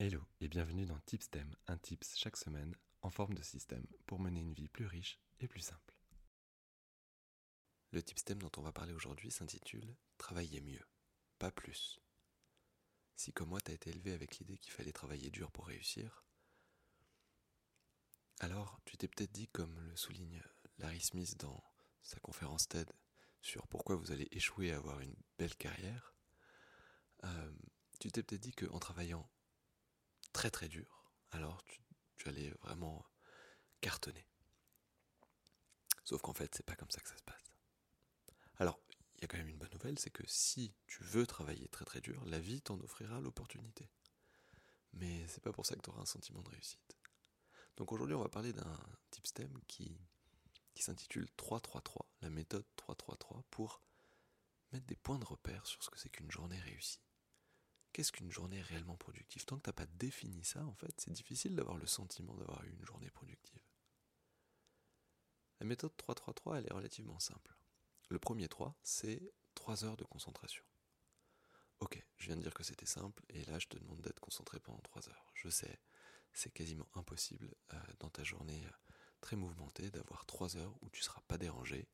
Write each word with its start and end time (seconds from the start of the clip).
Hello 0.00 0.22
et 0.40 0.46
bienvenue 0.46 0.86
dans 0.86 1.00
Tipstem, 1.06 1.56
un 1.66 1.76
tips 1.76 2.16
chaque 2.16 2.36
semaine 2.36 2.76
en 3.02 3.10
forme 3.10 3.34
de 3.34 3.42
système 3.42 3.84
pour 4.06 4.20
mener 4.20 4.38
une 4.38 4.52
vie 4.52 4.68
plus 4.68 4.86
riche 4.86 5.18
et 5.40 5.48
plus 5.48 5.60
simple. 5.60 5.96
Le 7.90 8.00
Tipstem 8.00 8.38
dont 8.38 8.52
on 8.58 8.62
va 8.62 8.70
parler 8.70 8.92
aujourd'hui 8.92 9.32
s'intitule 9.32 9.96
Travailler 10.16 10.60
mieux, 10.60 10.86
pas 11.40 11.50
plus. 11.50 11.98
Si 13.16 13.32
comme 13.32 13.48
moi 13.48 13.60
t'as 13.60 13.72
été 13.72 13.90
élevé 13.90 14.12
avec 14.12 14.38
l'idée 14.38 14.56
qu'il 14.58 14.72
fallait 14.72 14.92
travailler 14.92 15.30
dur 15.30 15.50
pour 15.50 15.66
réussir, 15.66 16.24
alors 18.38 18.78
tu 18.84 18.96
t'es 18.96 19.08
peut-être 19.08 19.32
dit, 19.32 19.48
comme 19.48 19.80
le 19.80 19.96
souligne 19.96 20.40
Larry 20.78 21.00
Smith 21.00 21.36
dans 21.38 21.64
sa 22.02 22.20
conférence 22.20 22.68
TED 22.68 22.92
sur 23.42 23.66
pourquoi 23.66 23.96
vous 23.96 24.12
allez 24.12 24.28
échouer 24.30 24.70
à 24.70 24.76
avoir 24.76 25.00
une 25.00 25.16
belle 25.38 25.56
carrière, 25.56 26.14
euh, 27.24 27.52
tu 27.98 28.12
t'es 28.12 28.22
peut-être 28.22 28.42
dit 28.42 28.52
qu'en 28.52 28.78
travaillant 28.78 29.28
très 30.38 30.52
très 30.52 30.68
dur, 30.68 31.10
alors 31.32 31.64
tu, 31.64 32.28
allais 32.28 32.50
vraiment 32.62 33.04
cartonner. 33.80 34.24
Sauf 36.04 36.22
qu'en 36.22 36.32
fait, 36.32 36.54
c'est 36.54 36.64
pas 36.64 36.76
comme 36.76 36.92
ça 36.92 37.00
que 37.00 37.08
ça 37.08 37.16
se 37.16 37.24
passe. 37.24 37.42
Alors, 38.58 38.78
il 39.16 39.22
y 39.22 39.24
a 39.24 39.26
quand 39.26 39.36
même 39.36 39.48
une 39.48 39.58
bonne 39.58 39.72
nouvelle, 39.72 39.98
c'est 39.98 40.10
que 40.10 40.22
si 40.28 40.76
tu 40.86 41.02
veux 41.02 41.26
travailler 41.26 41.66
très 41.66 41.84
très 41.84 42.00
dur, 42.00 42.24
la 42.24 42.38
vie 42.38 42.62
t'en 42.62 42.78
offrira 42.78 43.20
l'opportunité. 43.20 43.90
Mais 44.92 45.26
c'est 45.26 45.42
pas 45.42 45.50
pour 45.50 45.66
ça 45.66 45.74
que 45.74 45.80
tu 45.80 45.90
auras 45.90 46.02
un 46.02 46.06
sentiment 46.06 46.42
de 46.42 46.50
réussite. 46.50 46.96
Donc 47.76 47.90
aujourd'hui, 47.90 48.14
on 48.14 48.22
va 48.22 48.28
parler 48.28 48.52
d'un 48.52 48.78
type 49.10 49.26
STEM 49.26 49.58
qui, 49.66 49.98
qui 50.72 50.84
s'intitule 50.84 51.28
333, 51.32 52.08
la 52.20 52.30
méthode 52.30 52.66
333, 52.76 53.42
pour 53.50 53.82
mettre 54.70 54.86
des 54.86 54.94
points 54.94 55.18
de 55.18 55.24
repère 55.24 55.66
sur 55.66 55.82
ce 55.82 55.90
que 55.90 55.98
c'est 55.98 56.10
qu'une 56.10 56.30
journée 56.30 56.60
réussie 56.60 57.00
qu'est-ce 57.92 58.12
qu'une 58.12 58.30
journée 58.30 58.60
réellement 58.62 58.96
productive? 58.96 59.44
Tant 59.44 59.56
que 59.56 59.62
tu 59.62 59.68
n'as 59.68 59.74
pas 59.74 59.86
défini 59.86 60.44
ça, 60.44 60.64
en 60.64 60.74
fait, 60.74 60.94
c'est 61.00 61.12
difficile 61.12 61.56
d'avoir 61.56 61.76
le 61.76 61.86
sentiment 61.86 62.34
d'avoir 62.34 62.62
eu 62.64 62.70
une 62.70 62.84
journée 62.84 63.10
productive. 63.10 63.62
La 65.60 65.66
méthode 65.66 65.92
3-3-3, 65.98 66.58
elle 66.58 66.66
est 66.66 66.72
relativement 66.72 67.18
simple. 67.18 67.56
Le 68.08 68.18
premier 68.18 68.48
3, 68.48 68.76
c'est 68.82 69.32
3 69.54 69.84
heures 69.84 69.96
de 69.96 70.04
concentration. 70.04 70.64
Ok, 71.80 72.04
je 72.16 72.26
viens 72.26 72.36
de 72.36 72.42
dire 72.42 72.54
que 72.54 72.62
c'était 72.64 72.86
simple, 72.86 73.22
et 73.28 73.44
là 73.44 73.58
je 73.58 73.68
te 73.68 73.78
demande 73.78 74.00
d'être 74.00 74.20
concentré 74.20 74.58
pendant 74.58 74.80
3 74.80 75.08
heures. 75.08 75.30
Je 75.34 75.48
sais, 75.48 75.80
c'est 76.32 76.50
quasiment 76.50 76.88
impossible 76.94 77.54
euh, 77.72 77.80
dans 78.00 78.10
ta 78.10 78.24
journée 78.24 78.64
euh, 78.64 78.92
très 79.20 79.36
mouvementée 79.36 79.90
d'avoir 79.90 80.26
3 80.26 80.56
heures 80.56 80.76
où 80.82 80.90
tu 80.90 81.00
ne 81.00 81.04
seras 81.04 81.20
pas 81.28 81.38
dérangé, 81.38 81.88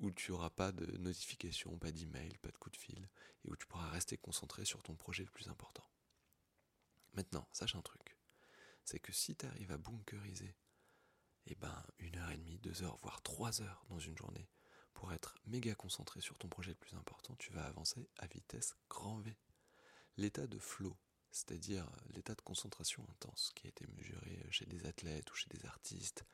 où, 0.00 0.10
tu 0.12 0.30
n'auras 0.30 0.50
pas 0.50 0.72
de 0.72 0.86
notification, 0.98 1.76
pas 1.78 1.90
d'email, 1.90 2.36
pas 2.38 2.50
de 2.50 2.58
coup 2.58 2.70
de 2.70 2.76
fil, 2.76 3.08
et 3.44 3.50
où 3.50 3.56
tu 3.56 3.66
pourras 3.66 3.90
rester 3.90 4.16
concentré 4.16 4.64
sur 4.64 4.82
ton 4.82 4.94
projet 4.94 5.24
le 5.24 5.30
plus 5.30 5.48
important. 5.48 5.84
Maintenant, 7.14 7.48
sache 7.52 7.74
un 7.74 7.82
truc, 7.82 8.16
c'est 8.84 9.00
que 9.00 9.12
si 9.12 9.34
tu 9.34 9.46
arrives 9.46 9.72
à 9.72 9.78
bunkeriser, 9.78 10.54
eh 11.46 11.54
ben, 11.56 11.82
une 11.98 12.16
heure 12.16 12.30
et 12.30 12.36
demie, 12.36 12.58
deux 12.58 12.82
heures, 12.82 12.98
voire 12.98 13.22
trois 13.22 13.62
heures 13.62 13.84
dans 13.88 13.98
une 13.98 14.16
journée, 14.16 14.48
pour 14.94 15.12
être 15.12 15.38
méga 15.46 15.74
concentré 15.74 16.20
sur 16.20 16.36
ton 16.38 16.48
projet 16.48 16.70
le 16.70 16.76
plus 16.76 16.94
important, 16.94 17.34
tu 17.36 17.52
vas 17.52 17.64
avancer 17.64 18.08
à 18.18 18.26
vitesse 18.26 18.74
grand 18.88 19.18
V. 19.20 19.36
L'état 20.16 20.46
de 20.46 20.58
flow, 20.58 20.96
c'est-à-dire 21.30 21.88
l'état 22.10 22.34
de 22.34 22.40
concentration 22.40 23.06
intense 23.10 23.52
qui 23.54 23.66
a 23.66 23.70
été 23.70 23.86
mesuré 23.86 24.44
chez 24.50 24.66
des 24.66 24.86
athlètes 24.86 25.30
ou 25.30 25.34
chez 25.34 25.48
des 25.50 25.64
artistes, 25.66 26.24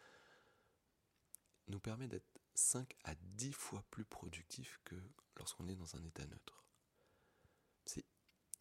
nous 1.69 1.81
permet 1.81 2.09
d'être 2.09 2.41
5 2.55 2.97
à 3.05 3.15
10 3.15 3.53
fois 3.53 3.85
plus 3.91 4.05
productif 4.05 4.81
que 4.85 4.97
lorsqu'on 5.37 5.69
est 5.69 5.77
dans 5.77 5.97
un 5.97 6.05
état 6.05 6.25
neutre. 6.27 6.65
C'est 7.85 8.07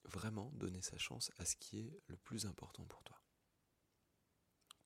vraiment 0.06 0.52
donner 0.54 0.82
sa 0.82 0.98
chance 0.98 1.32
à 1.38 1.46
ce 1.46 1.56
qui 1.56 1.80
est 1.80 2.02
le 2.08 2.18
plus 2.18 2.46
important 2.46 2.86
pour 2.86 3.04
toi. 3.04 3.22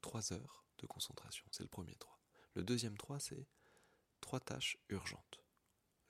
3 0.01 0.33
heures 0.33 0.65
de 0.77 0.85
concentration, 0.85 1.45
c'est 1.51 1.63
le 1.63 1.69
premier 1.69 1.95
3. 1.95 2.19
Le 2.53 2.63
deuxième 2.63 2.97
3, 2.97 3.19
c'est 3.19 3.47
3 4.21 4.39
tâches 4.41 4.77
urgentes. 4.89 5.43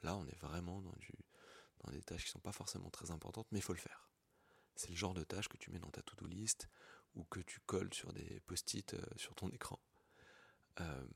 Là, 0.02 0.16
on 0.16 0.28
est 0.28 0.38
vraiment 0.40 0.82
dans, 0.82 0.94
des 1.92 2.02
tâches 2.02 2.24
qui 2.24 2.30
ne 2.30 2.34
sont 2.34 2.40
pas 2.40 2.52
forcément 2.52 2.90
très 2.90 3.12
importantes, 3.12 3.48
mais 3.52 3.60
il 3.60 3.64
faut 3.64 3.74
le 3.74 3.80
faire. 3.80 4.10
C'est 4.76 4.90
le 4.90 4.96
genre 4.96 5.14
de 5.14 5.24
tâches 5.24 5.48
que 5.48 5.58
tu 5.58 5.72
mets 5.72 5.80
dans 5.80 5.90
ta 5.90 6.02
to-do 6.02 6.28
list 6.28 6.70
ou 7.16 7.24
que 7.26 7.40
tu 7.40 7.60
colles 7.62 7.94
sur 7.94 8.14
des 8.14 8.40
post-it 8.42 8.94
euh, 8.94 9.02
sur 9.16 9.34
ton 9.34 9.50
écran. 9.50 9.80
Euh, 10.80 11.08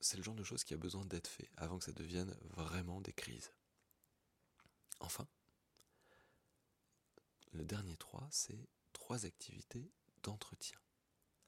c'est 0.00 0.16
le 0.16 0.22
genre 0.22 0.34
de 0.34 0.44
choses 0.44 0.64
qui 0.64 0.74
a 0.74 0.76
besoin 0.76 1.04
d'être 1.04 1.28
fait 1.28 1.50
avant 1.56 1.78
que 1.78 1.84
ça 1.84 1.92
devienne 1.92 2.34
vraiment 2.50 3.00
des 3.00 3.12
crises. 3.12 3.52
Enfin, 5.00 5.26
le 7.52 7.64
dernier 7.64 7.96
3, 7.96 8.28
c'est 8.30 8.68
trois 8.92 9.26
activités 9.26 9.90
d'entretien. 10.22 10.78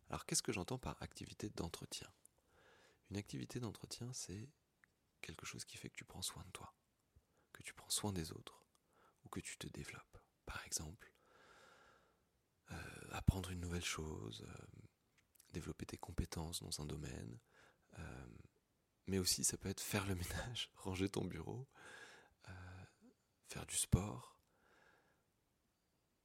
Alors 0.09 0.27
qu'est-ce 0.27 0.43
que 0.43 0.53
j'entends 0.53 0.79
par 0.79 1.01
activité 1.03 1.51
d'entretien? 1.51 2.09
Une 3.11 3.17
activité 3.17 3.61
d'entretien, 3.61 4.13
c'est 4.13 4.49
quelque 5.21 5.47
chose 5.47 5.65
qui 5.65 5.77
fait 5.77 5.91
que 5.91 5.97
tu 5.97 6.05
prends 6.05 6.23
soin 6.23 6.43
de 6.45 6.51
toi, 6.51 6.75
que 7.53 7.63
tu 7.63 7.75
prends 7.75 7.91
soin 7.91 8.13
des 8.13 8.33
autres, 8.33 8.65
ou 9.25 9.29
que 9.29 9.41
tu 9.41 9.57
te 9.59 9.67
développes. 9.69 10.19
Par 10.47 10.65
exemple, 10.65 11.13
euh, 12.71 13.09
apprendre 13.11 13.51
une 13.51 13.61
nouvelle 13.61 13.85
chose, 13.85 14.47
euh, 14.49 14.89
développer 15.53 15.87
tes 15.87 15.99
compétences 15.99 16.63
dans 16.63 16.81
un 16.81 16.87
domaine, 16.87 17.39
euh, 17.99 18.27
mais 19.07 19.19
aussi, 19.19 19.45
ça 19.45 19.57
peut 19.57 19.69
être 19.69 19.81
faire 19.81 20.07
le 20.07 20.15
ménage, 20.15 20.71
ranger 20.77 21.09
ton 21.09 21.25
bureau, 21.25 21.67
euh, 22.49 22.85
faire 23.49 23.67
du 23.67 23.77
sport, 23.77 24.37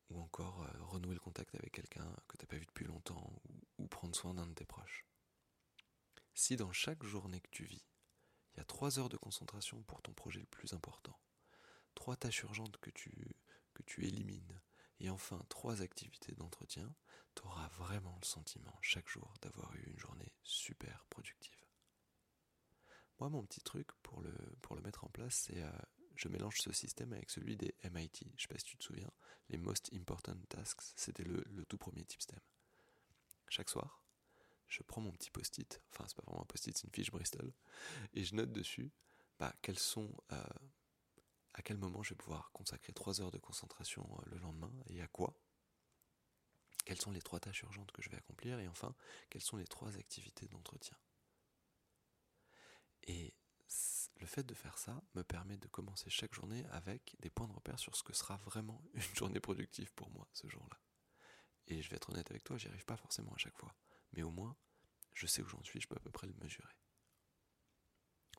ou 0.10 0.20
encore 0.20 0.64
euh, 0.64 0.84
renouer 0.84 1.14
le 1.14 1.20
contact 1.20 1.56
avec 1.56 1.72
quelqu'un 1.72 2.16
que 2.28 2.38
tu 2.38 2.44
n'as 2.44 2.48
pas 2.48 2.58
vu 2.58 2.66
depuis 2.66 2.86
longtemps, 2.86 3.42
ou, 3.78 3.88
prendre 3.88 4.16
soin 4.16 4.34
d'un 4.34 4.48
de 4.48 4.54
tes 4.54 4.66
proches. 4.66 5.06
Si 6.34 6.56
dans 6.56 6.72
chaque 6.72 7.04
journée 7.04 7.42
que 7.42 7.50
tu 7.50 7.64
vis, 7.64 7.86
il 8.54 8.58
y 8.58 8.62
a 8.62 8.66
trois 8.66 9.00
heures 9.00 9.10
de 9.10 9.18
concentration 9.18 9.82
pour 9.84 10.02
ton 10.02 10.14
projet 10.14 10.40
le 10.40 10.46
plus 10.46 10.74
important, 10.74 11.18
trois 11.94 12.16
tâches 12.16 12.44
urgentes 12.44 12.78
que 12.78 12.90
tu, 12.90 13.36
que 13.74 13.84
tu 13.84 14.06
élimines, 14.06 14.35
et 15.06 15.10
enfin 15.10 15.40
trois 15.50 15.84
activités 15.84 16.34
d'entretien, 16.34 16.94
tu 17.36 17.44
auras 17.44 17.68
vraiment 17.78 18.18
le 18.20 18.26
sentiment 18.26 18.76
chaque 18.82 19.08
jour 19.08 19.34
d'avoir 19.42 19.76
eu 19.76 19.84
une 19.86 20.00
journée 20.00 20.34
super 20.42 21.06
productive. 21.10 21.64
Moi, 23.20 23.30
mon 23.30 23.46
petit 23.46 23.62
truc 23.62 23.88
pour 24.02 24.22
le, 24.22 24.34
pour 24.62 24.76
le 24.76 24.82
mettre 24.82 25.06
en 25.06 25.10
place, 25.10 25.36
c'est 25.36 25.62
euh, 25.62 25.72
je 26.16 26.28
mélange 26.28 26.60
ce 26.60 26.72
système 26.72 27.14
avec 27.14 27.30
celui 27.30 27.56
des 27.56 27.76
MIT. 27.84 28.32
Je 28.36 28.42
sais 28.42 28.48
pas 28.48 28.58
si 28.58 28.66
tu 28.66 28.78
te 28.78 28.84
souviens, 28.84 29.12
les 29.50 29.58
Most 29.58 29.92
Important 29.94 30.38
Tasks, 30.50 30.82
c'était 30.96 31.24
le, 31.24 31.44
tout 31.70 31.78
premier 31.78 32.04
type 32.04 32.22
STEM. 32.22 32.40
Chaque 33.48 33.70
soir, 33.70 34.04
je 34.68 34.82
prends 34.82 35.02
mon 35.02 35.12
petit 35.12 35.30
post-it, 35.30 35.82
enfin 35.92 36.06
c'est 36.08 36.16
pas 36.16 36.24
vraiment 36.26 36.42
un 36.42 36.46
post-it, 36.46 36.76
c'est 36.76 36.88
une 36.88 36.94
fiche 36.94 37.12
Bristol, 37.12 37.54
et 38.14 38.24
je 38.24 38.34
note 38.34 38.52
dessus 38.52 38.92
bah, 39.40 39.54
quels 39.62 39.78
sont, 39.78 40.12
euh, 40.32 40.44
à 41.56 41.62
quel 41.62 41.78
moment 41.78 42.04
je 42.04 42.10
vais 42.10 42.18
pouvoir 42.18 42.52
consacrer 42.52 42.94
3 42.94 43.22
heures 43.22 43.32
de 43.32 43.38
concentration 43.38 44.06
euh, 44.20 44.30
le 44.32 44.38
lendemain 44.40 44.72
et 44.88 45.02
à 45.02 45.08
quoi? 45.08 45.34
Quelles 46.86 47.02
sont 47.02 47.12
les 47.12 47.22
trois 47.22 47.40
tâches 47.40 47.64
urgentes 47.64 47.92
que 47.92 48.02
je 48.02 48.10
vais 48.10 48.18
accomplir? 48.18 48.60
Et 48.60 48.68
enfin 48.68 48.94
quelles 49.30 49.42
sont 49.42 49.58
les 49.58 49.66
trois 49.66 49.98
activités 49.98 50.48
d'entretien? 50.48 50.98
Et 53.04 53.34
le 54.20 54.28
fait 54.28 54.44
de 54.44 54.54
faire 54.54 54.78
ça 54.78 55.02
me 55.14 55.24
permet 55.24 55.58
de 55.58 55.68
commencer 55.68 56.10
chaque 56.10 56.34
journée 56.34 56.66
avec 56.72 57.16
des 57.20 57.30
points 57.30 57.48
de 57.48 57.54
repère 57.54 57.80
sur 57.80 57.96
ce 57.96 58.04
que 58.04 58.14
sera 58.14 58.38
vraiment 58.38 58.84
une 58.94 59.16
journée 59.16 59.40
productive 59.40 59.92
pour 59.94 60.10
moi 60.12 60.28
ce 60.34 60.48
jour-là. 60.48 60.80
Et 61.68 61.82
je 61.82 61.90
vais 61.90 61.96
être 61.96 62.10
honnête 62.10 62.30
avec 62.30 62.44
toi, 62.44 62.58
j'y 62.58 62.68
arrive 62.68 62.86
pas 62.86 62.98
forcément 62.98 63.34
à 63.34 63.38
chaque 63.38 63.58
fois. 63.58 63.74
Mais 64.14 64.24
au 64.24 64.30
moins, 64.30 64.56
je 65.14 65.26
sais 65.26 65.42
où 65.42 65.48
j'en 65.48 65.64
suis, 65.64 65.82
je 65.82 65.88
peux 65.88 65.96
à 65.96 66.00
peu 66.00 66.12
près 66.12 66.28
le 66.28 66.34
mesurer. 66.34 66.76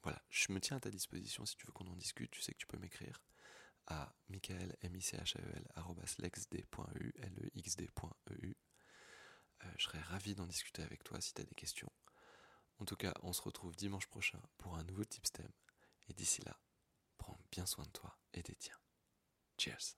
Voilà, 0.07 0.23
je 0.31 0.53
me 0.53 0.61
tiens 0.61 0.77
à 0.77 0.81
ta 0.81 0.89
disposition 0.89 1.45
si 1.45 1.57
tu 1.57 1.67
veux 1.67 1.73
qu'on 1.73 1.89
en 1.89 1.97
discute, 1.97 2.31
tu 2.31 2.41
sais 2.41 2.53
que 2.53 2.59
tu 2.59 2.69
peux 2.69 2.79
m'écrire 2.79 3.25
à 3.89 4.15
michael, 4.29 4.77
m 4.83 4.95
i 4.95 5.03
c 5.03 5.17
h 5.17 5.35
-E 5.35 6.23
lexd.eu, 6.23 7.13
e 8.31 8.55
euh, 9.65 9.73
je 9.77 9.83
serais 9.83 10.01
ravi 10.03 10.37
d'en 10.37 10.47
discuter 10.47 10.83
avec 10.85 11.03
toi 11.03 11.21
si 11.21 11.35
tu 11.35 11.41
as 11.41 11.45
des 11.45 11.57
questions. 11.57 11.91
En 12.79 12.85
tout 12.85 12.95
cas, 12.95 13.15
on 13.25 13.33
se 13.33 13.43
retrouve 13.43 13.75
dimanche 13.75 14.07
prochain 14.07 14.41
pour 14.59 14.77
un 14.77 14.85
nouveau 14.85 15.03
STEM. 15.03 15.51
Et 16.07 16.15
d'ici 16.15 16.41
là, 16.43 16.57
prends 17.19 17.41
bien 17.51 17.67
soin 17.67 17.85
de 17.85 17.91
toi 17.91 18.17
et 18.33 18.45
des 18.45 18.55
tiens. 18.55 18.79
Cheers 19.59 19.97